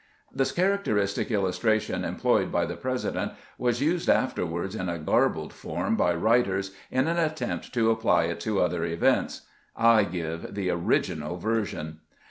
[0.33, 5.95] This characteristic illustration employed by the Presi dent was used afterward in a garbled form
[5.95, 9.41] by writers, in an attempt to apply it to other events.
[9.75, 11.99] I give the original version.